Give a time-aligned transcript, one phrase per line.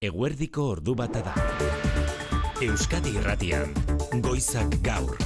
[0.00, 1.32] Eguerdiko ordu bata da.
[2.64, 3.74] Euskadi Irratian,
[4.24, 5.18] Goizak Gaur.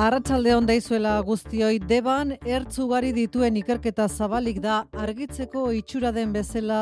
[0.00, 6.80] Arratsalde on daizuela guztioi deban ertzugari dituen ikerketa zabalik da argitzeko itxura den bezala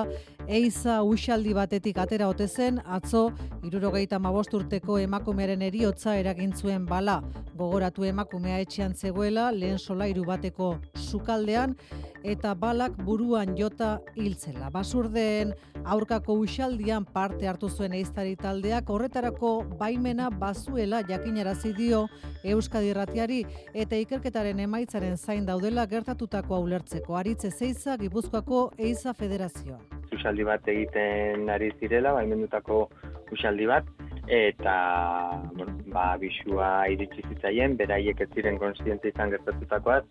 [0.48, 3.26] eiza uxaldi batetik atera ote zen atzo
[3.62, 7.20] 75 urteko emakumearen eriotza eragin zuen bala
[7.58, 11.76] gogoratu emakumea etxean zegoela lehen solairu bateko sukaldean
[12.22, 14.70] eta balak buruan jota hiltzela.
[14.70, 22.06] Basurdeen aurkako uxaldian parte hartu zuen eiztari taldeak horretarako baimena bazuela jakinarazi dio
[22.44, 23.42] Euskadi Irratiari
[23.74, 27.16] eta ikerketaren emaitzaren zain daudela gertatutako ulertzeko.
[27.16, 29.78] Aritze Zeiza Gipuzkoako Eiza Federazioa.
[30.12, 32.88] Uxaldi bat egiten ari zirela, baimendutako
[33.32, 33.88] uxaldi bat,
[34.28, 40.02] eta bueno, ba, bisua iritsi zitzaien, beraiek ez ziren konstiente izan gertatutakoaz,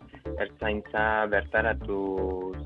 [0.42, 1.98] ertzaintza bertaratu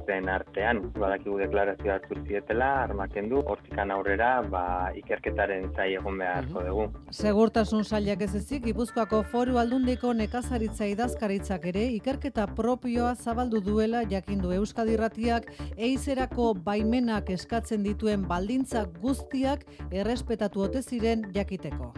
[0.07, 4.65] zen artean, badakigu deklarazioa hartu zietela, armakendu, hortikan aurrera, ba,
[4.99, 6.87] ikerketaren zai egon beharko dugu.
[7.12, 14.52] Segurtasun sailak ez ezik, Gipuzkoako foru aldundiko nekazaritza idazkaritzak ere, ikerketa propioa zabaldu duela jakindu.
[14.57, 21.93] Euskadi Ratiak, eizerako baimenak eskatzen dituen baldintzak guztiak errespetatu ote ziren jakiteko.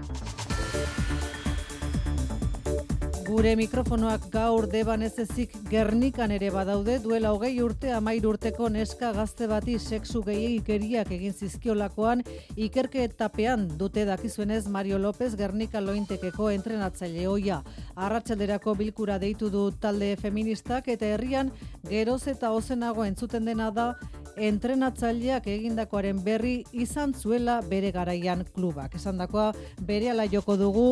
[3.34, 9.10] Gure mikrofonoak gaur deban ez ezik gernikan ere badaude, duela hogei urte amair urteko neska
[9.16, 12.22] gazte bati sexu gehiagikeriak egin zizkiolakoan,
[12.68, 17.64] ikerketapean dute dakizuenez Mario López gernika lointekeko entrenatzaile hoia.
[17.96, 21.50] Arratxalderako bilkura deitu du talde feministak eta herrian
[21.90, 23.96] geroz eta ozenago entzuten dena da
[24.36, 28.94] entrenatzaileak egindakoaren berri izan zuela bere garaian klubak.
[28.98, 30.88] Esan dakoa, bere ala joko dugu,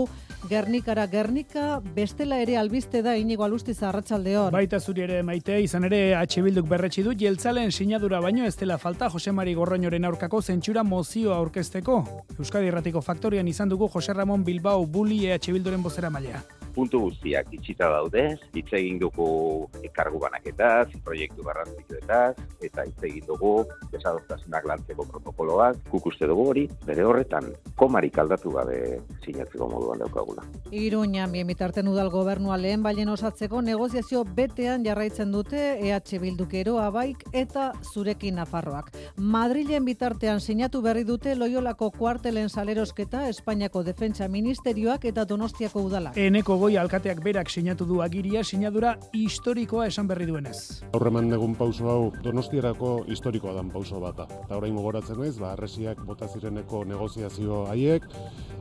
[0.48, 4.52] Gernikara Gernika, bestela ere albiste da inigo alustiz arratsaldeon.
[4.54, 6.40] Baita zuri ere maite, izan ere H.
[6.42, 11.36] Bilduk berretsi du, jeltzalen sinadura baino ez dela falta Jose Mari Gorroñoren aurkako zentsura mozioa
[11.36, 12.00] aurkezteko.
[12.38, 17.52] Euskadi Erratiko Faktorian izan dugu Jose Ramon Bilbao Buli EH Bilduren bozera mailea puntu guztiak
[17.52, 18.24] itxita daude,
[18.56, 23.52] hitz egin dugu ekargu banaketaz, proiektu garrantzituetaz, eta hitz egin dugu
[23.92, 28.78] desadostasunak lantzeko protokoloak, guk uste dugu hori, bere horretan, komarik aldatu gabe
[29.24, 30.44] sinatzeko moduan daukagula.
[30.70, 37.24] Iruñan, bien bitarten udal gobernua lehen bailen osatzeko negoziazio betean jarraitzen dute EH Bildukero abaik
[37.32, 38.92] eta zurekin Nafarroak.
[39.16, 46.12] Madrilen bitartean sinatu berri dute Loiolako kuartelen salerosketa Espainiako Defentsa Ministerioak eta Donostiako udala.
[46.16, 50.84] Eneko goi alkateak berak sinatu du agiria sinadura historikoa esan berri duenez.
[50.94, 54.28] Aurreman egun pauso hau Donostierako historikoa dan pauso bata.
[54.44, 58.06] Eta orain gogoratzen ez, ba, arresiak bota zireneko negoziazio haiek,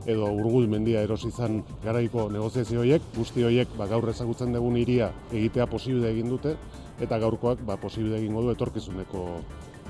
[0.02, 5.12] edo urgul mendia erosi izan garaiko negoziazio horiek, guzti horiek ba, gaur ezagutzen dugun iria
[5.30, 6.56] egitea posible egin dute,
[6.98, 9.28] eta gaurkoak ba, posible egingo du etorkizuneko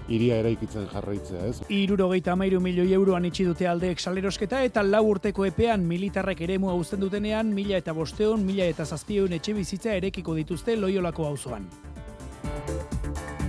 [0.08, 1.60] iria eraikitzen jarraitzea, ez?
[1.68, 7.00] Irurogeita amairu milioi euroan itxi dute aldeek salerosketa eta lau urteko epean militarrek eremu uzten
[7.00, 11.68] dutenean mila eta bosteon, mila eta zazpioen etxe bizitza erekiko dituzte loiolako auzoan.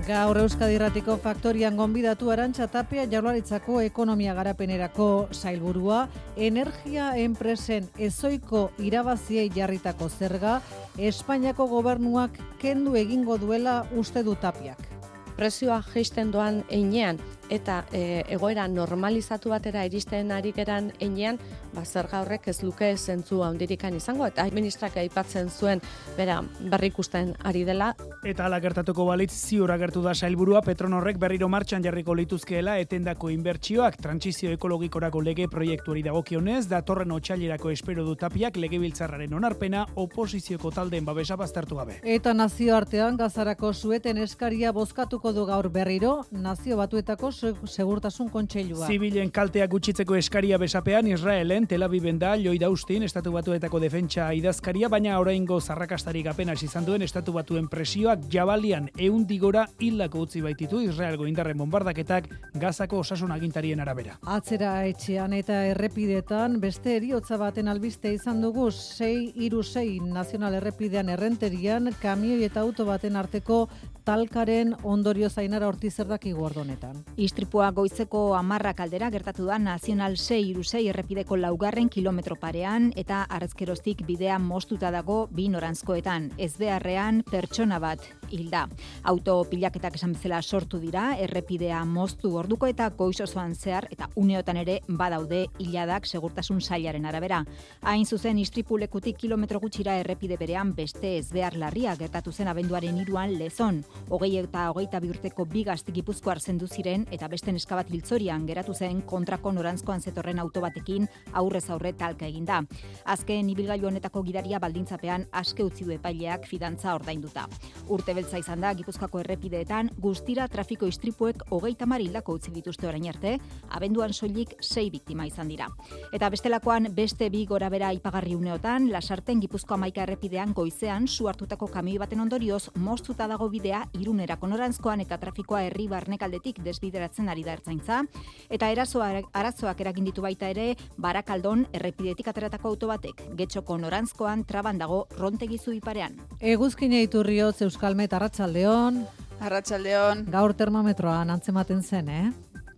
[0.04, 9.48] Gaur Euskadi Irratiko Faktorian gonbidatu arantxa tapia jaularitzako ekonomia garapenerako zailburua, energia enpresen ezoiko irabaziei
[9.56, 10.58] jarritako zerga,
[10.98, 15.03] Espainiako gobernuak kendu egingo duela uste du tapiak
[15.36, 17.20] prezioa jeisten doan einean
[17.54, 21.38] eta e, egoera normalizatu batera iristen ari geran einean,
[21.74, 25.82] ba, zerga horrek ez luke zentzu handirikan izango, eta ministrak aipatzen zuen,
[26.18, 27.94] bera, berri ikusten ari dela.
[28.26, 33.98] Eta ala gertatuko balitz ziur agertu da sailburua Petronorrek berriro martxan jarriko lituzkeela etendako inbertsioak
[34.02, 41.06] trantsizio ekologikorako lege proiektu hori dagokionez, datorren otxailerako espero du tapiak legebiltzarraren onarpena oposizioko taldeen
[41.06, 42.00] babesa baztertu gabe.
[42.04, 47.32] Eta nazioartean gazarako zueten eskaria bozkatuko du gaur berriro, nazio batuetako
[47.66, 48.88] segurtasun kontseilua.
[48.88, 54.90] Zibilen kalteak gutxitzeko eskaria besapean Israelen Tel Aviven da Lloyd Austin estatu batuetako defentsa idazkaria
[54.90, 61.28] baina oraingo zarrakastarik apenas izan duen estatu batuen presioak jabalian eundigora hildako utzi baititu Israelgo
[61.28, 64.18] indarren bombardaketak gazako osasun agintarien arabera.
[64.24, 71.10] Atzera etxean eta errepidetan beste eriotza baten albiste izan dugu 6 iru 6 nazional errepidean
[71.10, 73.68] errenterian kamioi eta auto baten arteko
[74.04, 77.04] talkaren ondorio zainara ortizerdak igordonetan.
[77.24, 84.02] Istripua goizeko amarrak aldera gertatu da Nazional 6 irusei errepideko laugarren kilometro parean eta arrezkeroztik
[84.04, 86.34] bidea mostuta dago bi norantzkoetan.
[86.38, 88.04] Ez beharrean pertsona bat
[88.34, 88.66] hilda.
[89.08, 93.22] Auto pilaketak esan bezala sortu dira, errepidea moztu orduko eta goiz
[93.54, 97.46] zehar eta uneotan ere badaude hiladak segurtasun sailaren arabera.
[97.84, 103.84] Hain zuzen istripulekutik kilometro gutxira errepide berean beste ezbehar larria gertatu zen abenduaren iruan lezon.
[104.10, 109.02] Hogei eta hogeita bi urteko bigazti gipuzkoar zendu ziren eta beste neskabat hiltzorian geratu zen
[109.08, 112.62] kontrako norantzkoan zetorren auto batekin aurrez aurre talka eginda.
[113.06, 117.46] Azken ibilgailu honetako gidaria baldintzapean aske utzi du epaileak fidantza ordainduta.
[117.94, 123.08] Urte beltza izan da Gipuzkoako errepideetan guztira trafiko istripuek hogeita mar hildako utzi dituzte orain
[123.12, 123.38] arte,
[123.70, 125.68] abenduan soilik sei biktima izan dira.
[126.14, 131.68] Eta bestelakoan beste bi gora bera ipagarri uneotan, lasarten Gipuzkoa maika errepidean goizean su hartutako
[131.68, 136.64] kamioi baten ondorioz moztuta dago bidea irunerako norantzkoan eta trafikoa herri barnekaldetik
[137.04, 138.04] desbideratzen ari da ertzaintza.
[138.50, 143.24] Eta erasoa, arazoak eragin ditu baita ere, barakaldon errepidetik ateratako auto batek.
[143.36, 146.18] Getxoko norantzkoan traban dago rontegizu iparean.
[146.40, 149.06] Eguzkine iturriotz Euskalmet Arratsaldeon,
[149.44, 150.26] Arratsaldeon.
[150.32, 152.32] gaur termometroan antzematen zen, eh?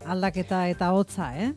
[0.06, 1.54] Aldaketa eta hotza, eh?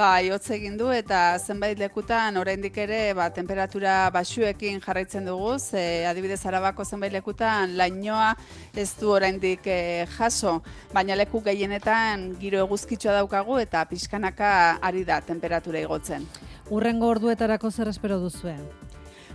[0.00, 5.58] Bai, hotz egin du eta zenbait lekutan oraindik ere ba, temperatura baxuekin jarraitzen dugu.
[5.60, 8.30] Ze, adibidez Arabako zenbait lekutan lainoa
[8.72, 10.54] ez du oraindik eh, jaso,
[10.94, 16.24] baina leku gehienetan giro eguzkitsua daukagu eta pixkanaka ari da temperatura igotzen.
[16.70, 18.56] Urrengo orduetarako zer espero duzue?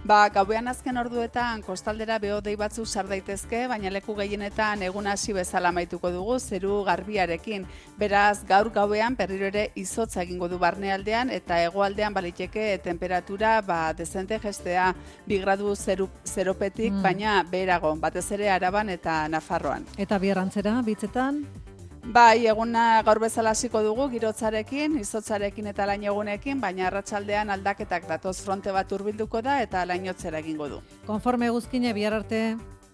[0.05, 5.71] Ba, gauean azken orduetan kostaldera behodei batzu sar daitezke, baina leku gehienetan egun hasi bezala
[5.73, 7.65] amaituko dugu zeru garbiarekin.
[7.97, 14.37] Beraz, gaur gauean berriro ere izotza egingo du barnealdean eta hegoaldean baliteke temperatura ba dezente
[14.39, 14.91] gestea
[15.25, 17.01] 2 gradu zeru, zeropetik, Mm.
[17.01, 19.87] baina beherago, batez ere Araban eta Nafarroan.
[19.97, 21.47] Eta biarrantzera, bitzetan?
[22.05, 28.71] Bai, eguna gaur bezala hasiko dugu girotzarekin, izotzarekin eta lainogunekin, baina arratsaldean aldaketak datoz fronte
[28.71, 30.79] bat hurbilduko da eta lainotzera egingo du.
[31.07, 32.43] Konforme eguzkine bihar arte,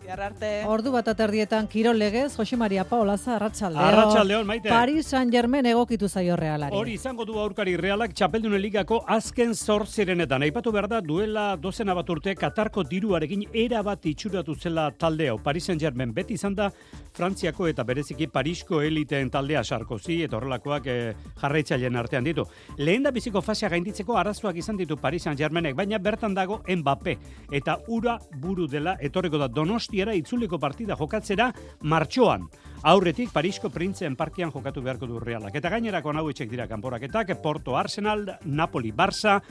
[0.01, 0.48] Bihar arte.
[0.65, 3.83] ordu bat aterdietan kirol legez, Jose Maria Paolaza, Arratsaldeon.
[3.86, 4.69] Arratsaldeon, Maite.
[4.69, 6.75] Paris Saint-Germain egokitu zaio realari.
[6.75, 10.42] Hori izango du aurkari realak txapeldunen ligako azken zortzirenetan.
[10.42, 15.38] Aipatu behar da duela dozena bat urte Katarko diruarekin era bat itxuratu zela taldeo.
[15.38, 16.71] Paris Saint-Germain beti izan da
[17.13, 22.48] Frantziako eta bereziki Parisko eliteen taldea Sarkozy eta horrelakoak eh, jarraitzaileen artean ditu.
[22.77, 27.18] Lehen da biziko fasea gainditzeko arazoak izan ditu Paris Saint-Germainek, baina bertan dago Mbappé.
[27.51, 29.48] Eta ura buru dela etorreko da
[29.92, 31.50] Donostiara itzuliko partida jokatzera
[31.84, 32.46] martxoan.
[32.88, 35.58] Aurretik Parisko Printzen parkean jokatu beharko du realak.
[35.60, 39.42] Eta gainerako nauetxek dira kanporaketak, Porto Arsenal, Napoli Barça,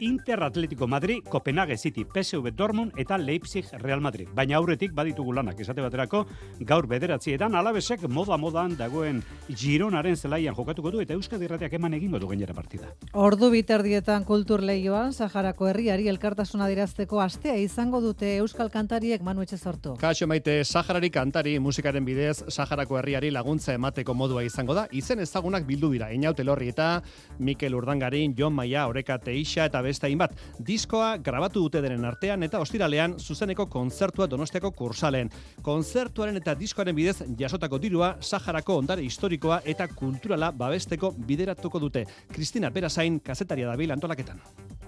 [0.00, 4.28] Inter Atletico Madrid, Copenhague City, PSV Dortmund eta Leipzig Real Madrid.
[4.34, 6.24] Baina aurretik baditugu lanak esate baterako
[6.60, 12.18] gaur bederatzietan alabesek moda modan dagoen Gironaren zelaian jokatuko du eta Euskadi Irratiak eman egingo
[12.18, 12.88] du gainera partida.
[13.12, 19.96] Ordu biterdietan kultur lehioan, Saharako herriari elkartasuna dirazteko astea izango dute Euskal Kantariek Manu sortu.
[20.00, 24.86] Kaixo maite, Saharari kantari musikaren bidez Saharako herriari laguntza emateko modua izango da.
[24.92, 26.12] Izen ezagunak bildu dira.
[26.12, 27.02] Inaute Lorri eta
[27.38, 30.36] Mikel Urdangarin, Jon Maia, Oreka Teixa eta beste hainbat.
[30.58, 35.30] Diskoa grabatu dute denen artean eta ostiralean zuzeneko kontzertua Donostiako kursalen.
[35.66, 42.06] Kontzertuaren eta diskoaren bidez jasotako dirua Saharako ondare historikoa eta kulturala babesteko bideratuko dute.
[42.32, 44.40] Kristina Berasain kazetaria dabil antolaketan.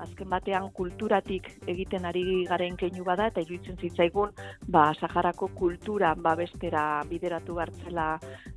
[0.03, 4.33] Azken batean kulturatik egiten ari garen keinu bada eta iruditzen zitzaigun
[4.69, 8.07] ba Saharako kultura babestera bideratu hartzela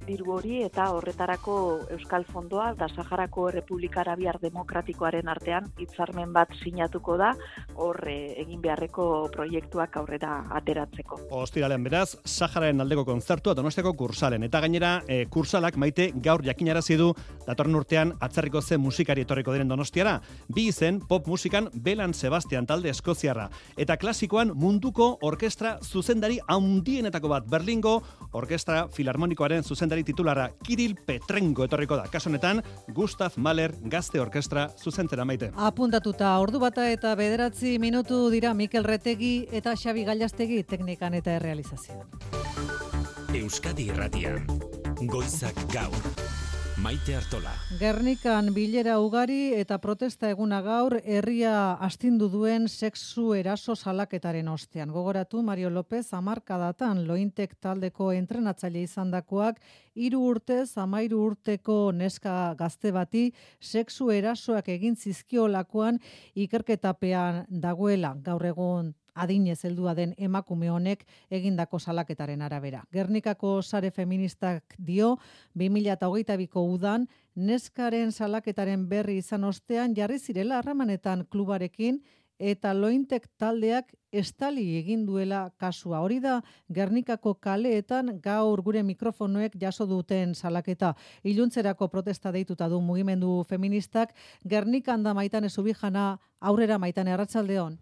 [0.05, 1.55] diru hori eta horretarako
[1.95, 7.31] Euskal Fondoa da Saharako Errepublika Arabiar Demokratikoaren artean hitzarmen bat sinatuko da
[7.75, 11.19] hor eh, egin beharreko proiektuak aurrera ateratzeko.
[11.35, 14.45] Ostiralean beraz, Sahararen aldeko kontzertua Donostiako kursalen.
[14.47, 17.11] Eta gainera, e, kursalak maite gaur jakinarazi du
[17.47, 20.19] datorren urtean atzerriko zen musikari etorriko diren Donostiara.
[20.53, 23.49] Bi izen pop musikan Belan Sebastian talde eskoziarra.
[23.75, 27.97] Eta klasikoan munduko orkestra zuzendari handienetako bat Berlingo
[28.39, 32.07] orkestra filarmonikoaren zuzendari titularra Kiril Petrenko etorriko da.
[32.11, 32.63] Kaso honetan,
[32.95, 35.51] Gustav Mahler gazte orkestra zuzentzera maite.
[35.55, 42.07] Apuntatuta ordu bata eta bederatzi minutu dira Mikel Retegi eta Xabi Gailastegi teknikan eta errealizazioan.
[43.35, 44.47] Euskadi Irratian.
[45.11, 46.24] Goizak gaur.
[46.85, 47.49] Maite Artola.
[47.79, 51.53] Gernikan bilera ugari eta protesta eguna gaur herria
[51.87, 54.91] astindu duen sexu eraso salaketaren ostean.
[54.93, 59.57] Gogoratu Mario López hamarkadatan lointek taldeko entrenatzaile izandakoak
[59.95, 63.23] hiru urtez hamairu urteko neska gazte bati
[63.59, 65.97] sexu erasoak egin zizkiolakoan
[66.45, 72.83] ikerketapean dagoela gaur egun adinez heldua den emakume honek egindako salaketaren arabera.
[72.91, 75.15] Gernikako sare feministak dio
[75.55, 82.03] 2022ko udan neskaren salaketaren berri izan ostean jarri zirela harramanetan klubarekin
[82.39, 86.01] eta lointek taldeak estali egin duela kasua.
[86.03, 86.41] Hori da
[86.73, 90.93] Gernikako kaleetan gaur gure mikrofonoek jaso duten salaketa.
[91.23, 94.13] Iluntzerako protesta deituta du mugimendu feministak
[94.47, 97.79] Gernikan da maitan ezubijana aurrera maitan erratsaldeon.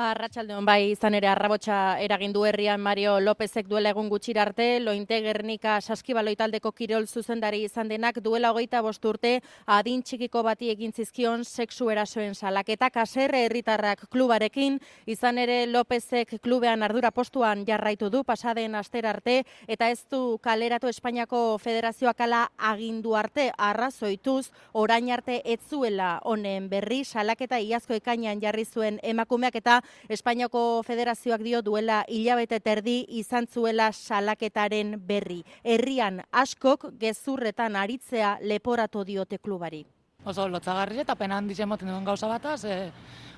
[0.00, 5.74] Arratxaldeon bai izan ere arrabotsa eragindu herrian Mario Lópezek duela egun gutxir arte, lointe Gernika
[5.80, 9.32] saskibaloi taldeko kirol zuzendari izan denak duela hogeita bost urte
[9.66, 16.82] adin txikiko bati egin zizkion sexu erasoen salaketa kaserre herritarrak klubarekin, izan ere Lópezek klubean
[16.82, 23.14] ardura postuan jarraitu du pasaden aster arte eta ez du kaleratu Espainiako Federazioak ala agindu
[23.16, 23.50] arte.
[23.58, 31.42] Arrazoituz orain arte etzuela honen berri salaketa iazko ekainan jarri zuen emakumeak eta Espainiako Federazioak
[31.42, 35.44] dio duela hilabete terdi izan zuela salaketaren berri.
[35.64, 39.84] Herrian askok gezurretan aritzea leporatu diote klubari.
[40.24, 42.90] Oso lotzagarri eta pena handiz emoten duen gauza bataz, e,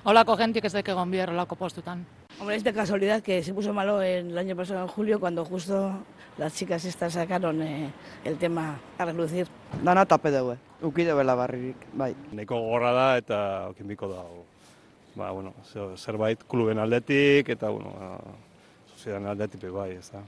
[0.03, 2.03] holako gentik ez dekegon bier holako postutan.
[2.39, 5.45] Hombre, es de casualidad que se puso malo en el año pasado en julio cuando
[5.45, 5.93] justo
[6.37, 7.89] las chicas estas sacaron eh,
[8.25, 9.47] el tema a relucir.
[9.83, 12.15] Dana tape dugu, ukide bela barririk, bai.
[12.31, 14.52] Neko gorra da eta okinbiko dago
[15.15, 15.53] ba, bueno,
[15.97, 20.23] zerbait kluben aldetik eta bueno, ba, aldetik bai, ez da.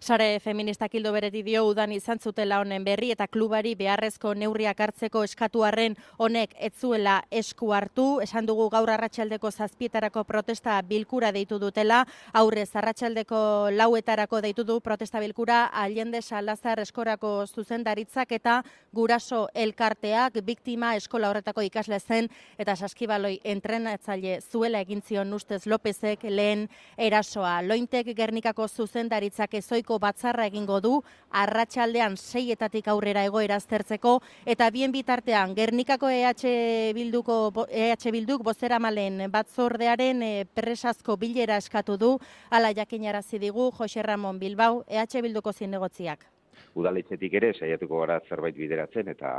[0.00, 5.22] Sare feministak hildo bereti dio udan izan zutela honen berri eta klubari beharrezko neurriak hartzeko
[5.24, 8.20] eskatuarren honek etzuela esku hartu.
[8.20, 12.04] Esan dugu gaur arratsaldeko zazpietarako protesta bilkura deitu dutela.
[12.34, 18.62] Aurrez arratsaldeko lauetarako deitu du protesta bilkura Allende Salazar eskorako zuzendaritzak eta
[18.92, 26.28] guraso elkarteak biktima eskola horretako ikasle zen eta saskibaloi entrenatzaile zuela egin zion ustez Lopezek
[26.28, 27.62] lehen erasoa.
[27.62, 29.54] Lointek Gernikako zuzendaritzak
[29.86, 37.66] ezoiko batzarra egingo du arratsaldean seietatik aurrera egoera aztertzeko eta bien bitartean Gernikako EH Bilduko
[37.70, 42.18] EH Bilduk bozera malen batzordearen e, presazko bilera eskatu du
[42.50, 46.26] ala jakinarazi digu Jose Ramon Bilbao EH Bilduko zinegotziak.
[46.74, 49.30] Udaletxetik ere saiatuko gara zerbait bideratzen eta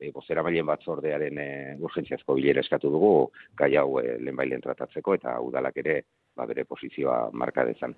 [0.00, 5.38] e, bozera mailen batzordearen e, urgentziazko bilera eskatu dugu gai hau e, lehenbailen tratatzeko eta
[5.40, 6.02] udalak ere
[6.34, 7.94] ba, bere posizioa marka dezan.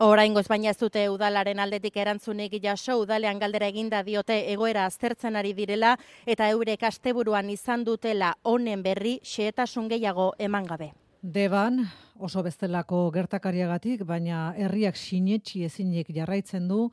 [0.00, 5.52] Oraingoz baina ez dute udalaren aldetik erantzunik jaso udalean galdera eginda diote egoera aztertzen ari
[5.52, 5.90] direla
[6.24, 10.88] eta eurek asteburuan izan dutela honen berri xehetasun gehiago eman gabe.
[11.20, 11.84] Deban
[12.16, 16.86] oso bestelako gertakariagatik baina herriak sinetxi ezinik jarraitzen du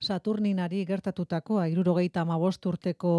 [0.00, 3.12] Saturninari gertatutakoa 75 urteko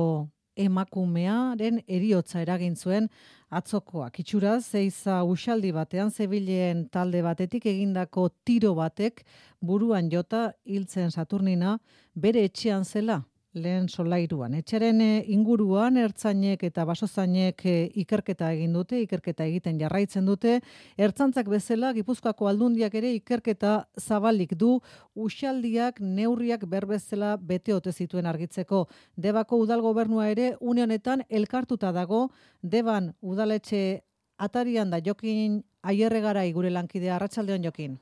[0.56, 3.10] emakumearen eriotza eragin zuen
[3.50, 4.20] atzokoak.
[4.20, 9.24] Itxura, zeiza usaldi batean, zebilen talde batetik egindako tiro batek
[9.62, 11.78] buruan jota hiltzen Saturnina
[12.16, 13.22] bere etxean zela
[13.56, 14.54] lehen solairuan.
[14.60, 20.60] Etxeren eh, inguruan ertzainek eta basozainek eh, ikerketa egin dute, ikerketa egiten jarraitzen dute.
[20.98, 24.80] Ertzantzak bezala, Gipuzkoako aldundiak ere ikerketa zabalik du
[25.16, 28.86] usaldiak neurriak berbezela bete ote zituen argitzeko.
[29.16, 32.30] Debako udal gobernua ere une honetan elkartuta dago,
[32.62, 34.04] deban udaletxe
[34.38, 37.98] atarian da jokin aierregara igure lankidea, arratsaldeon jokin.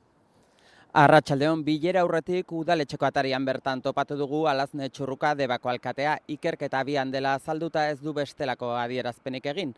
[0.94, 7.32] Arratxaldeon, bilera aurretik udaletxeko atarian bertan topatu dugu alazne txurruka debako alkatea ikerketa abian dela
[7.34, 9.72] azalduta ez du bestelako adierazpenik egin.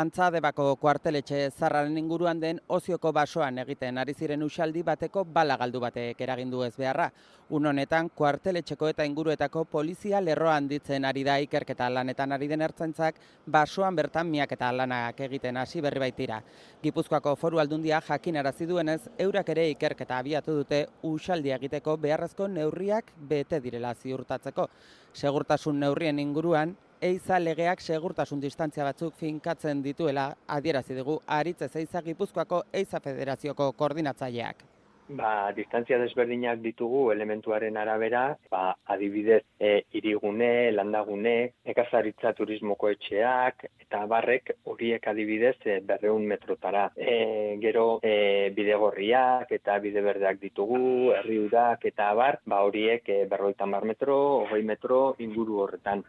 [0.00, 6.24] Antza debako kuarteletxe zarraren inguruan den ozioko basoan egiten ari ziren usaldi bateko balagaldu batek
[6.24, 7.10] eragindu ez beharra.
[7.52, 13.20] Un honetan, kuarteletxeko eta inguruetako polizia lerroan ditzen ari da ikerketa lanetan ari den ertzaintzak
[13.44, 16.40] basoan bertan miak eta lanak egiten hasi berri baitira.
[16.82, 23.60] Gipuzkoako foru aldundia jakin duenez, eurak ere ikerketa abiatu dute usaldi egiteko beharrezko neurriak bete
[23.60, 24.68] direla ziurtatzeko.
[25.12, 32.62] Segurtasun neurrien inguruan, eiza legeak segurtasun distantzia batzuk finkatzen dituela adierazi dugu aritze zeiza Gipuzkoako
[32.82, 34.71] eiza federazioko koordinatzaileak
[35.16, 41.34] ba, distantzia desberdinak ditugu elementuaren arabera, ba, adibidez e, irigune, landagune,
[41.74, 46.88] ekazaritza turismoko etxeak, eta barrek horiek adibidez e, berreun metrotara.
[46.96, 53.66] E, gero e, bidegorriak eta bide berdeak ditugu, herriudak eta bar, ba, horiek e, berroita
[53.66, 56.04] mar metro, hogei metro inguru horretan.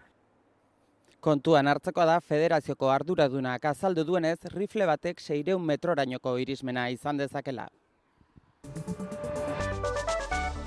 [1.24, 7.70] Kontuan hartzeko da federazioko arduradunak azaldu duenez rifle batek 600 metrorainoko irismena izan dezakela.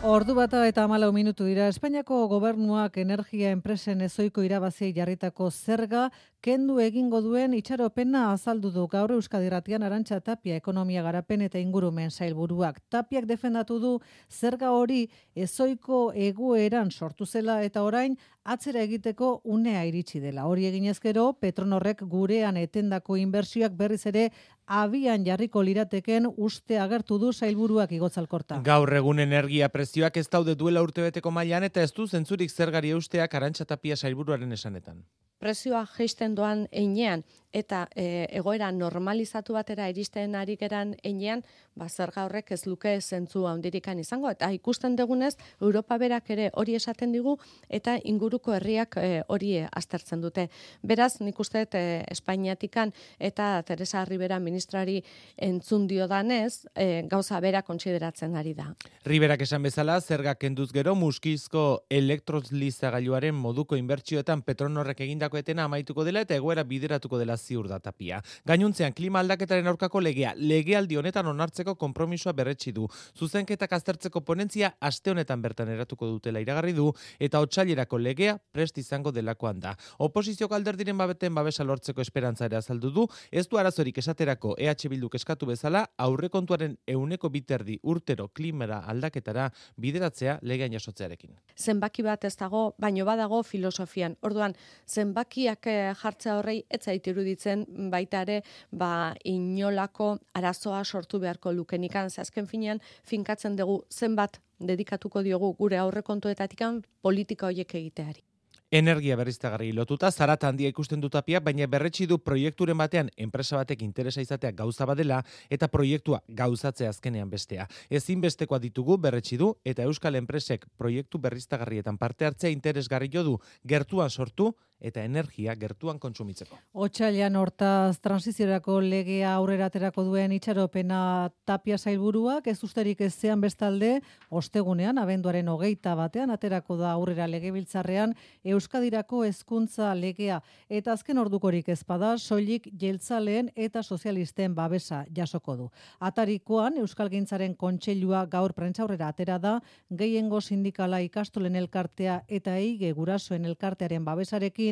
[0.07, 1.65] Ordu bata eta amalau minutu dira.
[1.67, 6.05] Espainiako gobernuak energia enpresen ezoiko irabaziei jarritako zerga
[6.47, 12.79] kendu egingo duen itxaropena azaldu du gaur Euskadiratian arantxa tapia ekonomia garapen eta ingurumen sailburuak.
[12.89, 13.93] Tapiak defendatu du
[14.31, 20.47] zerga hori ezoiko egoeran sortu zela eta orain atzera egiteko unea iritsi dela.
[20.47, 24.29] Hori eginez gero, Petronorrek gurean etendako inbersioak berriz ere
[24.67, 28.61] abian jarriko lirateken uste agertu du sailburuak igotzalkorta.
[28.67, 33.35] Gaur egun energia prezioak ez daude duela urtebeteko mailan eta ez du zentzurik zergari usteak
[33.35, 35.05] arantxa tapia sailburuaren esanetan
[35.39, 41.43] prezioa jeisten doan einean eta e, egoera normalizatu batera iristen ari geran einean,
[41.77, 46.75] ba zerga horrek ez luke zentzu handirikan izango eta ikusten dugunez Europa berak ere hori
[46.75, 47.37] esaten digu
[47.69, 50.49] eta inguruko herriak e, hori aztertzen dute.
[50.83, 55.03] Beraz, nik uste e, Espainiatikan eta Teresa Rivera ministrari
[55.37, 58.71] entzun dio danez, e, gauza bera kontsideratzen ari da.
[59.05, 66.25] Riberak esan bezala, zerga kenduz gero muskizko elektrolizagailuaren moduko inbertsioetan Petronorrek egindako etena amaituko dela
[66.25, 68.23] eta egoera bideratuko dela ziur da tapia.
[68.47, 72.87] Gainuntzean klima aldaketaren aurkako legea, legealdi honetan onartzeko konpromisoa berretsi du.
[73.17, 79.13] Zuzenketak aztertzeko ponentzia aste honetan bertan eratuko dutela iragarri du eta otsailerako legea prest izango
[79.13, 79.77] delakoan da.
[79.99, 85.15] Oposizio alderdiren babeten babesa lortzeko esperantza ere azaldu du, ez du arazorik esaterako EH Bilduk
[85.19, 91.35] eskatu bezala aurrekontuaren euneko biterdi urtero klimera aldaketara bideratzea legean jasotzearekin.
[91.57, 94.17] Zenbaki bat ez dago, baino badago filosofian.
[94.23, 94.55] Orduan,
[94.87, 102.11] zenbakiak eh, jartzea horrei ez zait iruditzen baita ere ba inolako arazoa sortu beharko lukenikan
[102.11, 108.25] ze azken finean finkatzen dugu zenbat dedikatuko diogu gure aurrekontuetatikan politika hoiek egiteari
[108.71, 113.83] energia berriztagarri lotuta zarat handia ikusten du tapia, baina berretsi du proiekturen batean enpresa batek
[113.83, 117.69] interesa izatea gauza badela eta proiektua gauzatzea azkenean bestea.
[117.91, 124.11] Ezinbestekoa ditugu berretsi du eta euskal enpresek proiektu berriztagarrietan parte hartzea interesgarri jo du gertuan
[124.11, 126.59] sortu eta energia gertuan kontsumitzeko.
[126.77, 134.01] Otsailean hortaz transiziorako legea aurrera aterako duen itxaropena tapia zailburuak, ez usterik ez zean bestalde,
[134.29, 138.13] ostegunean, abenduaren hogeita batean, aterako da aurrera legebiltzarrean,
[138.45, 145.71] Euskadirako hezkuntza legea, eta azken ordukorik ezpada, soilik jeltzaleen eta sozialisten babesa jasoko du.
[146.01, 149.57] Atarikoan, Euskal Gintzaren kontseilua gaur prentzaurrera atera da,
[149.91, 154.66] gehiengo sindikala ikastolen elkartea eta eige gurasoen elkartearen babesarekin,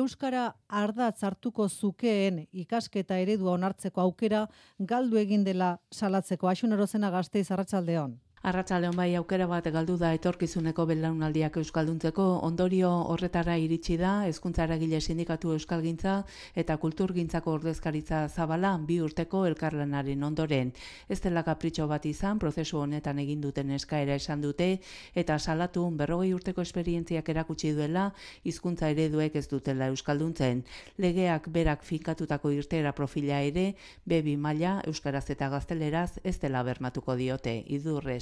[0.00, 4.46] euskara ardatz hartuko zukeen ikasketa eredua onartzeko aukera
[4.92, 8.16] galdu egin dela salatzeko asunarozena gazteiz arratsaldeon.
[8.46, 15.00] Arratsaldeon bai aukera bat galdu da etorkizuneko belaunaldiak euskalduntzeko ondorio horretara iritsi da hezkuntza eragile
[15.00, 16.12] sindikatu euskalgintza
[16.54, 20.70] eta kulturgintzako ordezkaritza zabala bi urteko elkarlanaren ondoren.
[21.08, 24.78] Ez dela kapritxo bat izan prozesu honetan egin duten eskaera esan dute
[25.14, 28.12] eta salatu berrogei urteko esperientziak erakutsi duela
[28.44, 30.62] hizkuntza ereduek ez dutela euskalduntzen.
[30.98, 33.74] Legeak berak finkatutako irtera profila ere
[34.06, 37.64] bebi maila euskaraz eta gazteleraz ez dela bermatuko diote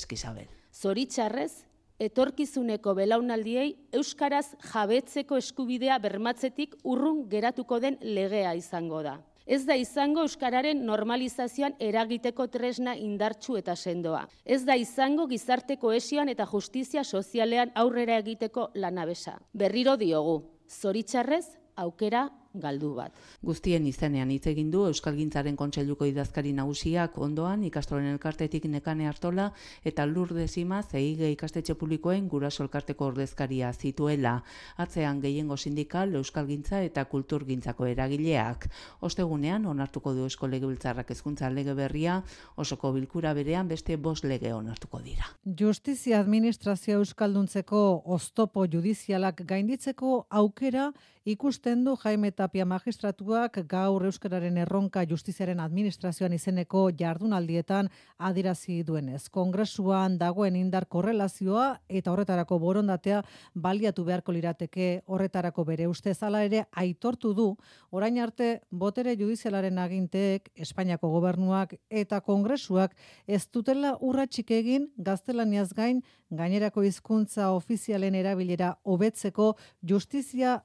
[0.07, 0.49] idurrez Isabel.
[0.73, 1.65] Zoritxarrez,
[1.99, 9.23] etorkizuneko belaunaldiei euskaraz jabetzeko eskubidea bermatzetik urrun geratuko den legea izango da.
[9.47, 14.27] Ez da izango euskararen normalizazioan eragiteko tresna indartsu eta sendoa.
[14.45, 19.39] Ez da izango gizarte koesioan eta justizia sozialean aurrera egiteko lanabesa.
[19.55, 23.15] Berriro diogu, zoritxarrez, aukera galdu bat.
[23.43, 29.51] Guztien izenean hitz egin du Euskalgintzaren Kontseiluko idazkari nagusiak ondoan ikastolen elkartetik nekane hartola
[29.85, 34.43] eta lur dezima zeige ikastetxe publikoen guraso elkarteko ordezkaria zituela.
[34.77, 38.69] Atzean gehiengo sindikal Euskalgintza eta Kulturgintzako eragileak.
[39.01, 42.21] Ostegunean onartuko du Eusko Legebiltzarrak hezkuntza lege berria
[42.57, 45.29] osoko bilkura berean beste bost lege onartuko dira.
[45.61, 47.83] Justizia administrazio euskalduntzeko
[48.17, 50.91] oztopo judizialak gainditzeko aukera
[51.27, 57.89] ikusten du Jaime Tapia magistratuak gaur euskararen erronka justiziaren administrazioan izeneko jardunaldietan
[58.29, 59.25] adirazi duenez.
[59.35, 66.63] Kongresuan dagoen indar korrelazioa eta horretarako borondatea baliatu beharko lirateke horretarako bere uste zala ere
[66.71, 67.49] aitortu du
[67.91, 72.95] orain arte botere judizialaren aginteek Espainiako gobernuak eta kongresuak
[73.27, 80.61] ez dutela urratxik egin gaztelaniaz gain gainerako hizkuntza ofizialen erabilera hobetzeko justizia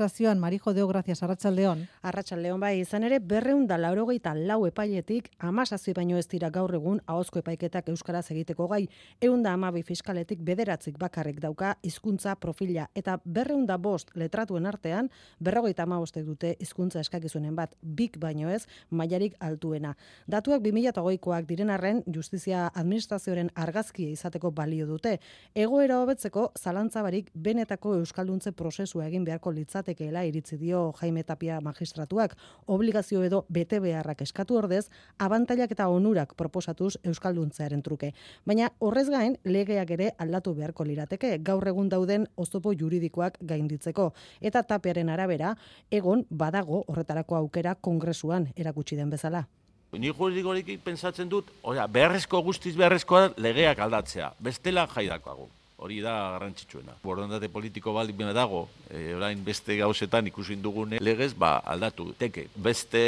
[0.00, 1.86] administrazioan Marijo Deo gracias Arratsaldeon.
[2.02, 7.90] Arratsaldeon bai izan ere 284 lau epailetik 17 baino ez dira gaur egun ahozko epaiketak
[7.92, 8.88] euskaraz egiteko gai
[9.20, 15.10] 112 fiskaletik bederatzik bakarrik dauka hizkuntza profila eta 205 letratuen artean
[15.44, 19.94] 55 dute hizkuntza eskakizunen bat bik baino ez mailarik altuena.
[20.26, 25.18] Datuak 2020koak diren arren justizia administrazioaren argazkia izateko balio dute.
[25.54, 29.52] Egoera hobetzeko zalantzabarik benetako euskalduntze prozesua egin beharko
[29.90, 36.34] litzatekeela iritzi dio Jaime Tapia magistratuak obligazio edo bete beharrak eskatu ordez abantailak eta onurak
[36.36, 38.12] proposatuz euskalduntzearen truke.
[38.46, 44.62] Baina horrez gain legeak ere aldatu beharko lirateke gaur egun dauden oztopo juridikoak gainditzeko eta
[44.62, 45.56] Tapiaren arabera
[45.90, 49.46] egon badago horretarako aukera kongresuan erakutsi den bezala.
[49.92, 54.34] Ni juridikorik pensatzen dut, oia, beharrezko guztiz beharrezkoa legeak aldatzea.
[54.38, 55.48] Bestela jaidakoago.
[55.80, 56.98] Hori da garrantzitsuena.
[57.00, 62.10] Borondate politiko balik bena dago, e, orain beste gauzetan ikusi dugune legez, ba, aldatu.
[62.20, 63.00] Teke, beste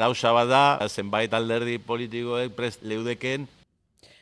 [0.00, 3.46] gauza bada, zenbait alderdi politikoek prest leudeken,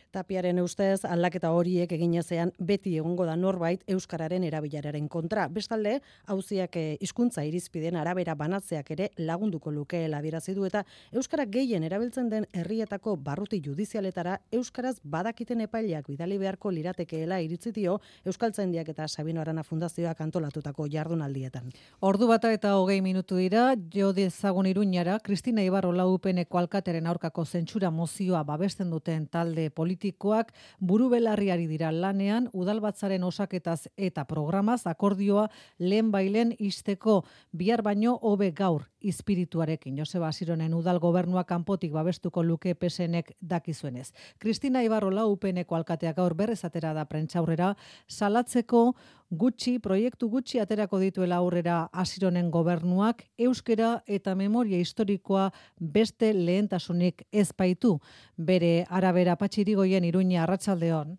[0.09, 5.43] Tapiaren ustez, aldaketa horiek egin ezean beti egongo da norbait Euskararen erabilararen kontra.
[5.53, 5.99] Bestalde,
[6.33, 12.31] hauziak eh, hizkuntza irizpiden arabera banatzeak ere lagunduko lukeela adierazi du eta Euskara gehien erabiltzen
[12.33, 19.45] den herrietako barruti judizialetara Euskaraz badakiten epaileak bidali beharko liratekeela iritzi dio Euskaltzaindiak eta Sabino
[19.45, 21.69] Arana Fundazioak antolatutako jardunaldietan.
[22.01, 27.91] Ordu bata eta hogei minutu dira, jo dezagun iruñara, Kristina Ibarro laupeneko alkateren aurkako zentsura
[27.91, 31.91] mozioa babesten duten talde politiko politikoak buru belarriari dira.
[31.91, 39.97] Lanean udalbatzaren osaketaz eta programaz akordioa lehen bailen isteko bihar baino hobe gaur espirituarekin.
[39.99, 44.13] Joseba Asironen udal gobernua kanpotik babestuko luke pesenek dakizuenez.
[44.39, 47.75] Kristina Ibarro laupeneko alkateak gaur berrez atera da prentxaurrera
[48.09, 48.95] salatzeko
[49.31, 57.53] gutxi, proiektu gutxi aterako dituela aurrera Asironen gobernuak euskera eta memoria historikoa beste lehentasunik ez
[57.53, 57.99] baitu.
[58.37, 61.19] Bere arabera patxirigoien iruña arratsaldeon.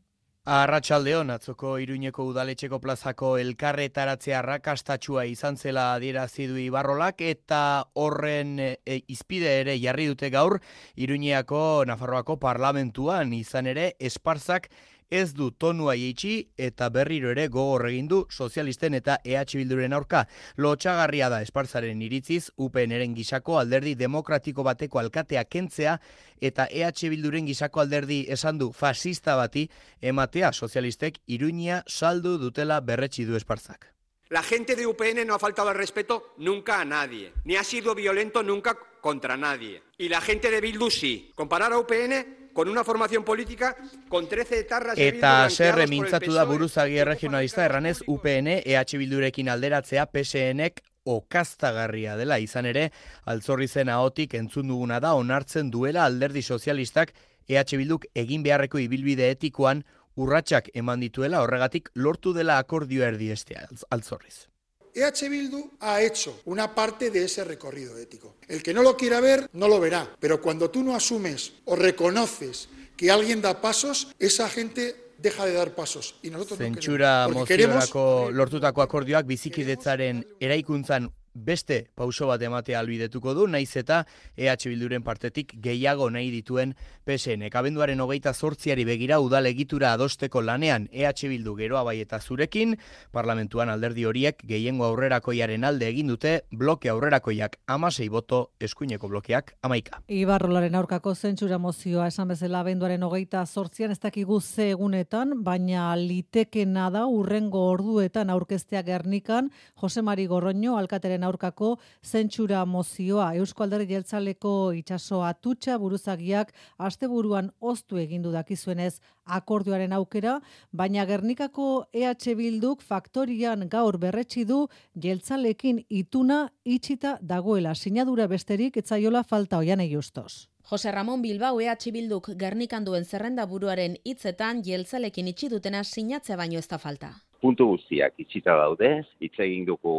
[0.49, 7.59] Arratxaldeon, atzoko iruñeko udaletxeko plazako elkarretaratzea rakastatxua izan zela adierazi du Ibarrolak eta
[7.93, 8.71] horren e,
[9.13, 10.57] izpide ere jarri dute gaur
[10.97, 14.71] iruñeako Nafarroako parlamentuan izan ere esparzak
[15.09, 20.25] ez du tonua jeitsi eta berriro ere gogor egin du sozialisten eta EH Bilduren aurka.
[20.57, 25.99] Lotxagarria da espartzaren iritziz UPNren gisako alderdi demokratiko bateko alkatea kentzea
[26.41, 29.69] eta EH Bilduren gisako alderdi esan du fasista bati
[30.01, 33.93] ematea sozialistek iruña saldu dutela berretsi du espartzak.
[34.29, 37.95] La gente de UPN no ha faltado al respeto nunca a nadie, ni ha sido
[37.95, 39.81] violento nunca contra nadie.
[39.97, 41.31] Y la gente de Bildu sí.
[41.35, 43.75] Comparar a UPN con una formación política
[44.07, 50.83] con 13 etarras Eta serre mintzatu da buruzagi regionalista erranez UPN EH Bildurekin alderatzea PSNek
[51.09, 52.89] okaztagarria dela izan ere,
[53.25, 57.13] altzorri zen ahotik entzun duguna da onartzen duela alderdi sozialistak
[57.47, 59.83] EH Bilduk egin beharreko ibilbide etikoan
[60.19, 61.41] urratsak eman dituela.
[61.41, 64.47] Horregatik lortu dela akordio erdiestea altzorriz.
[64.93, 68.36] EH Bildu ha hecho una parte de ese recorrido ético.
[68.47, 70.15] El que no lo quiera ver, no lo verá.
[70.19, 75.54] Pero cuando tú no asumes o reconoces que alguien da pasos, esa gente deja de
[75.54, 76.15] dar pasos.
[76.21, 77.89] Y nosotros Zentsura no queremos.
[78.32, 81.12] lortutako akordioak bizikidetzaren eraikuntzan
[81.45, 84.04] beste pauso bat ematea albidetuko du, naiz eta
[84.38, 86.75] EH Bilduren partetik gehiago nahi dituen
[87.06, 87.49] PSN.
[87.49, 92.75] Kabenduaren hogeita zortziari begira udal egitura adosteko lanean EH Bildu geroa bai eta zurekin,
[93.12, 100.02] parlamentuan alderdi horiek gehiengo aurrerakoiaren alde egin dute, bloke aurrerakoiak amasei boto, eskuineko blokeak amaika.
[100.08, 106.89] Ibarrolaren aurkako zentsura mozioa esan bezala abenduaren hogeita zortzian ez dakigu ze egunetan, baina litekena
[106.93, 109.49] da urrengo orduetan aurkeztea gernikan,
[109.82, 113.29] Jose Mari Gorroño, alkateren aurkako zentsura mozioa.
[113.39, 120.39] Eusko Alderdi Jeltzaleko itsaso atutxa buruzagiak asteburuan oztu egin du dakizuenez akordioaren aukera,
[120.71, 124.65] baina Gernikako EH Bilduk faktorian gaur berretsi du
[124.95, 127.75] Jeltzalekin ituna itxita dagoela.
[127.75, 130.49] Sinadura besterik etzaiola falta oian justos.
[130.69, 136.59] Jose Ramon Bilbao EH Bilduk Gernikan duen zerrenda buruaren hitzetan Jeltzalekin itxi dutena sinatzea baino
[136.59, 138.89] ez da falta puntu guztiak itxita daude,
[139.23, 139.93] hitz egin dugu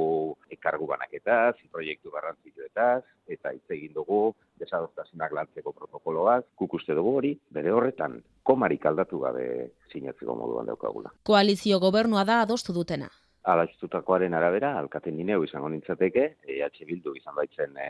[0.53, 4.21] ekargu banaketaz, proiektu garrantzituetaz, eta hitz egin dugu
[4.61, 9.47] desadostasunak lantzeko protokoloaz, guk uste dugu hori, bere horretan, komarik aldatu gabe
[9.93, 11.15] sinatzeko moduan daukagula.
[11.25, 13.09] Koalizio gobernua da adostu dutena.
[13.51, 17.87] Alastutakoaren arabera, alkaten dineu izango nintzateke, EH Bildu izan baitzen e,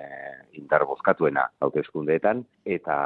[0.61, 2.45] indar bozkatuena hauteskundeetan,
[2.77, 2.99] eta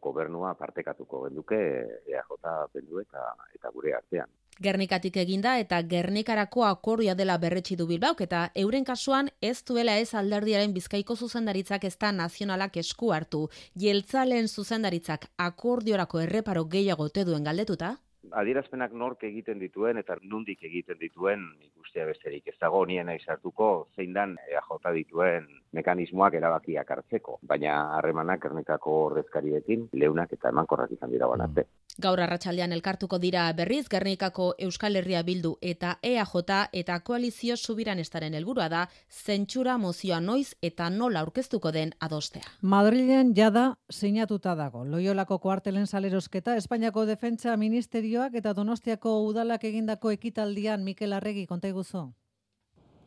[0.00, 1.58] gobernua partekatuko genduke
[2.06, 2.36] EAJ
[2.76, 4.30] bendu eta, eta gure artean.
[4.58, 10.08] Gernikatik eginda eta Gernikarako akordia dela berretsi du Bilbaok eta euren kasuan ez duela ez
[10.18, 13.44] alderdiaren bizkaiko zuzendaritzak ez da nazionalak esku hartu.
[13.78, 17.94] Jeltzalen zuzendaritzak akordiorako erreparo gehiago te duen galdetuta?
[18.42, 22.50] Adierazpenak nork egiten dituen eta nundik egiten dituen ikustea besterik.
[22.50, 27.38] Ez dago nien aizartuko zein dan EAJ dituen mekanismoak erabakiak hartzeko.
[27.42, 31.70] Baina harremanak ernikako ordezkariekin leunak eta emankorrak izan dira banate.
[31.98, 38.36] Gaur arratsaldean elkartuko dira berriz Gernikako Euskal Herria Bildu eta EAJ eta koalizio subiran estaren
[38.38, 42.44] helburua da zentsura mozioa noiz eta nola aurkeztuko den adostea.
[42.60, 44.84] Madrilen jada sinatuta dago.
[44.84, 52.12] Loiolako kuartelen salerosketa Espainiako Defentsa Ministerioak eta Donostiako udalak egindako ekitaldian Mikel Arregi konta iguzo.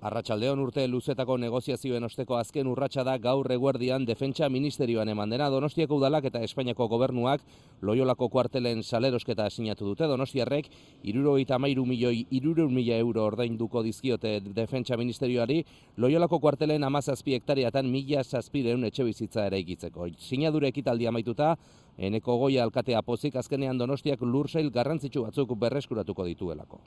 [0.01, 5.49] Arratxaldeon urte luzetako negoziazioen osteko azken urratsa da gaur eguerdian defentsa ministerioan eman dena.
[5.53, 7.43] Donostiako udalak eta Espainiako gobernuak
[7.85, 10.07] loiolako kuartelen salerosketa sinatu dute.
[10.09, 10.71] Donostiarrek
[11.11, 15.59] iruro eta mairu milioi iruro mila euro ordainduko dizkiote defentsa ministerioari.
[15.97, 20.09] Loiolako kuartelen amazazpi hektariatan mila zazpireun etxe bizitza ere ikitzeko.
[20.17, 21.53] Sinadure ekitaldi amaituta,
[21.97, 26.81] eneko goia alkatea pozik azkenean Donostiak lursail garrantzitsu batzuk berreskuratuko dituelako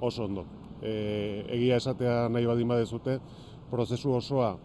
[0.00, 0.44] oso ondo.
[0.82, 3.18] E, egia esatea nahi badin badezute,
[3.70, 4.56] prozesu osoa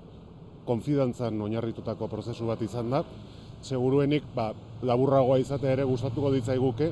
[0.65, 3.03] konfidantzan oinarritutako prozesu bat izan da.
[3.61, 6.91] Seguruenik, ba, laburragoa izatea ere gustatuko ditzaiguke,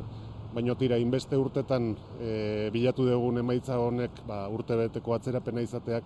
[0.53, 6.03] baina tira, inbeste urtetan e, bilatu dugun emaitza honek ba, urte beteko atzerapena izateak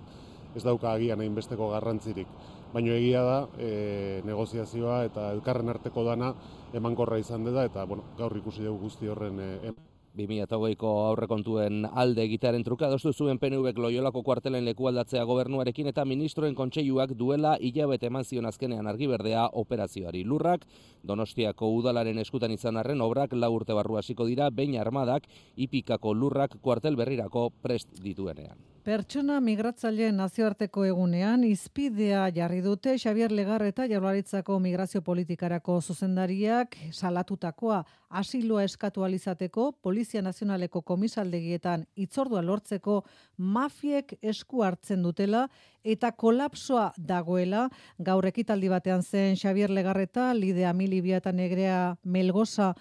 [0.53, 2.27] ez dauka agian hainbesteko garrantzirik.
[2.73, 6.33] Baina egia da, e, negoziazioa eta elkarren arteko dana
[6.73, 9.73] emankorra izan dela, eta bueno, gaur ikusi dugu guzti horren e,
[10.17, 16.53] 2008ko aurrekontuen alde egitearen truka adostu zuen PNVek loiolako kuartelen leku aldatzea gobernuarekin eta ministroen
[16.55, 20.23] kontseiluak duela hilabete eman zion azkenean argi berdea operazioari.
[20.23, 20.67] Lurrak,
[21.03, 25.25] Donostiako udalaren eskutan izan arren obrak lau urte barru hasiko dira, behin armadak
[25.57, 28.72] ipikako lurrak kuartel berrirako prest dituenean.
[28.83, 37.77] Pertsona migratzaileen nazioarteko egunean izpidea jarri dute Xavier Legar eta Jaurlaritzako migrazio politikarako zuzendariak salatutakoa
[38.09, 42.99] asiloa eskatu alizateko Polizia Nazionaleko komisaldegietan itzordua lortzeko
[43.37, 45.47] mafiek esku hartzen dutela
[45.83, 47.69] eta kolapsoa dagoela.
[48.03, 52.73] Gaur ekitaldi batean zen Xavier Legarreta Lidea Milibia eta Negrea Melgosa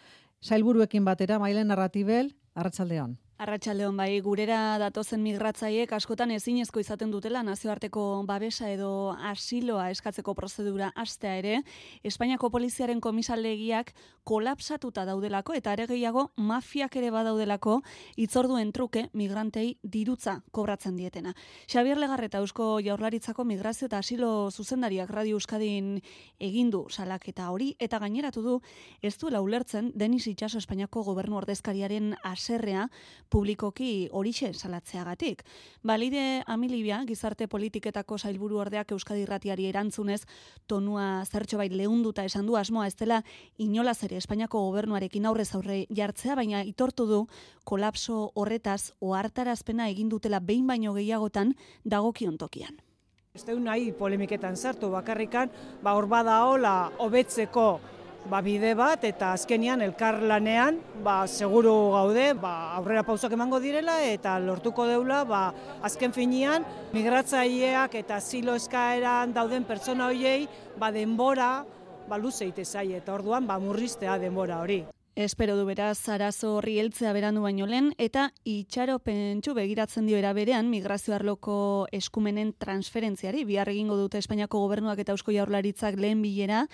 [0.43, 8.02] sailburuekin batera Mailen Narratibel Arratsaldeon Arratxaldeon bai, gurera datozen migratzaiek askotan ezinezko izaten dutela nazioarteko
[8.28, 11.57] babesa edo asiloa eskatzeko prozedura astea ere,
[12.07, 13.90] Espainiako poliziaren komisaldegiak
[14.22, 17.81] kolapsatuta daudelako eta ere gehiago mafiak ere badaudelako
[18.22, 21.35] itzorduen truke migrantei dirutza kobratzen dietena.
[21.66, 25.96] Xabier Legarreta Eusko Jaurlaritzako migrazio eta asilo zuzendariak Radio Euskadin
[26.38, 28.57] egindu salaketa hori eta gaineratu du
[29.02, 32.87] ez duela ulertzen Denis Itxaso Espainiako gobernu ordezkariaren aserrea
[33.33, 35.42] publikoki horixe salatzeagatik.
[35.83, 40.21] Balide Amilibia, gizarte politiketako sailburu ordeak Euskadi Irratiari erantzunez,
[40.68, 43.23] tonua zertxo bait lehunduta esan du asmoa ez dela
[43.57, 47.23] inolaz ere Espainiako gobernuarekin aurrez aurre jartzea, baina itortu du
[47.64, 52.77] kolapso horretaz ohartarazpena egin dutela behin baino gehiagotan dagokion tokian.
[53.33, 55.49] Ez nahi polemiketan sartu bakarrikan,
[55.83, 57.81] ba hor bada hola hobetzeko
[58.30, 63.98] ba, bide bat eta azkenian elkar lanean ba, seguru gaude ba, aurrera pausak emango direla
[64.06, 65.42] eta lortuko deula ba,
[65.82, 71.52] azken finian migratzaileak eta zilo eskaeran dauden pertsona horiei ba, denbora
[72.08, 74.82] ba, luzeite zai eta orduan ba, murriztea denbora hori.
[75.14, 80.70] Espero du beraz arazo horri heltzea berandu baino lehen eta itxaropentsu begiratzen dio era berean
[80.72, 81.57] migrazio arloko
[81.92, 86.64] eskumenen transferentziari bihar egingo dute Espainiako gobernuak eta Eusko Jaurlaritzak lehen bilera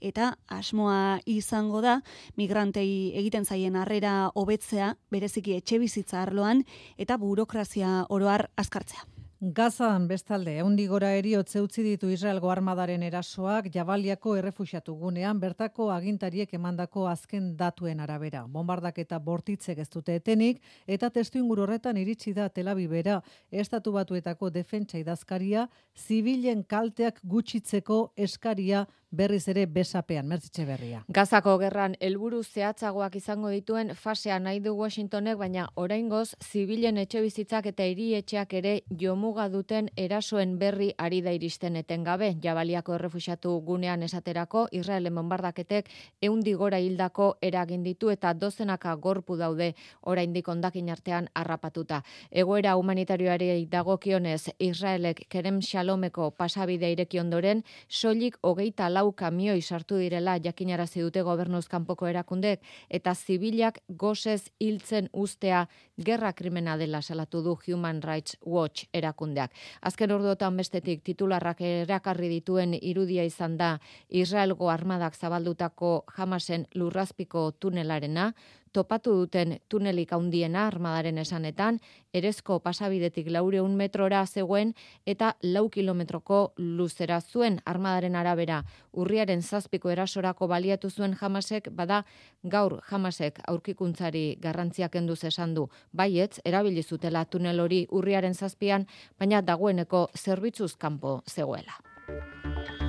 [0.00, 2.00] eta asmoa izango da
[2.34, 6.66] migrantei egiten zaien harrera hobetzea bereziki etxe bizitza arloan
[6.98, 9.13] eta burokrazia oroar azkartzea.
[9.52, 16.54] Gazan bestalde, eundi gora eriotze utzi ditu Israelgo armadaren erasoak jabaliako errefuxatu gunean bertako agintariek
[16.56, 18.46] emandako azken datuen arabera.
[18.48, 23.18] Bombardak eta bortitzek ez dute etenik eta testu inguru horretan iritsi da telabibera
[23.50, 25.68] estatu batuetako defentsa idazkaria
[26.06, 31.04] zibilen kalteak gutxitzeko eskaria berriz ere besapean, mertzitxe berria.
[31.08, 37.66] Gazako gerran helburu zehatzagoak izango dituen fasea nahi du Washingtonek, baina oraingoz zibilen etxe bizitzak
[37.70, 42.34] eta hiri etxeak ere jomuga duten erasoen berri ari da iristen etengabe.
[42.42, 45.90] Jabaliako errefuxatu gunean esaterako, Israelen bombardaketek
[46.22, 52.02] eundi gora hildako eragin ditu eta dozenaka gorpu daude oraindik ondakin artean harrapatuta.
[52.30, 59.98] Egoera humanitarioari dagokionez Israelek kerem shalomeko pasabide ireki ondoren, soilik hogeita lau lau kamioi sartu
[60.00, 65.66] direla jakinarazi dute gobernuz kanpoko erakundek eta zibilak gozez hiltzen ustea
[65.98, 69.52] gerra krimena dela salatu du Human Rights Watch erakundeak.
[69.82, 78.32] Azken orduotan bestetik titularrak erakarri dituen irudia izan da Israelgo armadak zabaldutako jamasen lurrazpiko tunelarena,
[78.74, 81.78] topatu duten tunelik handiena armadaren esanetan,
[82.14, 84.74] erezko pasabidetik laureun metrora zegoen
[85.06, 88.62] eta lau kilometroko luzera zuen armadaren arabera.
[88.92, 92.02] Urriaren zazpiko erasorako baliatu zuen jamasek, bada
[92.42, 95.68] gaur jamasek aurkikuntzari garrantziak enduz esan du.
[95.92, 102.83] Baietz, erabili zutela tunel hori urriaren zazpian, baina dagoeneko zerbitzuz kanpo zegoela.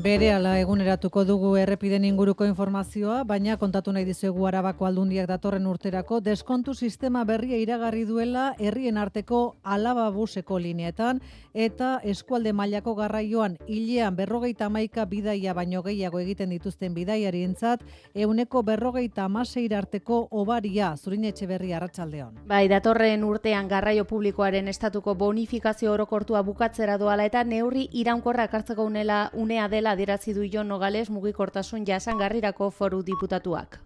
[0.00, 6.22] Bere ala eguneratuko dugu errepiden inguruko informazioa, baina kontatu nahi dizuegu arabako aldundiak datorren urterako,
[6.24, 11.20] deskontu sistema berria iragarri duela herrien arteko alaba buseko lineetan,
[11.52, 17.84] eta eskualde mailako garraioan hilean berrogeita maika bidaia baino gehiago egiten dituzten bidaiari entzat,
[18.14, 22.46] euneko berrogeita amaseir arteko obaria, zurin etxe berri arratsaldeon.
[22.48, 29.26] Bai, datorren urtean garraio publikoaren estatuko bonifikazio orokortua bukatzera doala eta neurri iraunkorrak hartzeko unela
[29.34, 33.78] unea dela adierazi du Jon Nogales mugikortasun jasangarrirako foru diputatuak.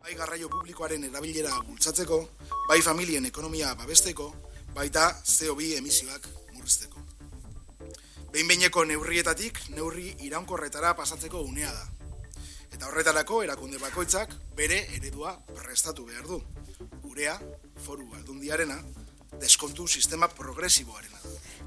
[0.00, 2.20] Bai garraio publikoaren erabilera bultzatzeko,
[2.68, 4.30] bai familien ekonomia babesteko,
[4.74, 7.02] baita CO2 emisioak murrizteko.
[8.30, 11.86] Behin-behineko neurrietatik neurri iraunkorretara pasatzeko unea da.
[12.70, 16.38] Eta horretarako erakunde bakoitzak bere eredua prestatu behar du.
[17.10, 17.34] Urea,
[17.84, 18.78] foru aldundiarena,
[19.38, 21.18] deskontu sistema progresiboarena.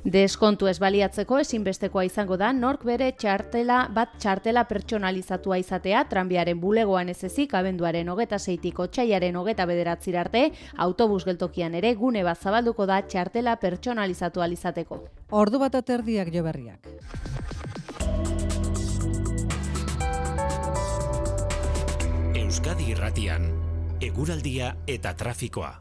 [0.04, 7.10] Deskontu ez baliatzeko ezinbestekoa izango da nork bere txartela bat txartela pertsonalizatua izatea tranbiaren bulegoan
[7.14, 12.86] ez ezik abenduaren hogeta zeitiko txaiaren hogeta bederatzir arte autobus geltokian ere gune bat zabalduko
[12.86, 15.00] da txartela pertsonalizatu alizateko.
[15.32, 16.92] Ordu bat aterdiak jo berriak.
[22.44, 23.48] Euskadi irratian,
[24.02, 25.72] eguraldia eta trafikoa.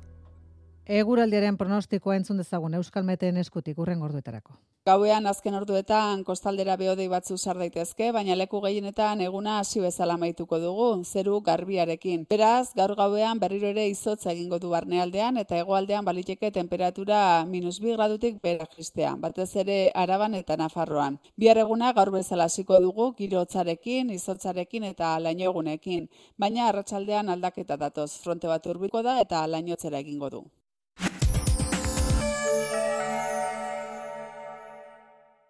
[0.90, 4.56] Eguraldiaren pronostikoa entzun dezagun Euskal Meteen eskutik urren gorduetarako.
[4.84, 10.58] Gauean azken orduetan kostaldera beodei batzu sar daitezke, baina leku gehienetan eguna hasi bezala maituko
[10.58, 12.24] dugu, zeru garbiarekin.
[12.28, 17.92] Beraz, gaur gauean berriro ere izotza egingo du barnealdean eta hegoaldean baliteke temperatura minus bi
[17.92, 21.20] gradutik bera jistea, batez ere araban eta nafarroan.
[21.36, 27.76] Bihar eguna gaur bezala hasiko dugu, giro hotzarekin, izotzarekin eta laino egunekin, baina arratsaldean aldaketa
[27.76, 30.42] datoz, fronte bat urbiko da eta lainotzera egingo du.